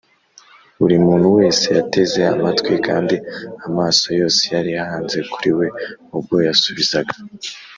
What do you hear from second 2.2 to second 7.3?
amatwi, kandi amaso yose yari ahanze kuri we ubwo yasubizaga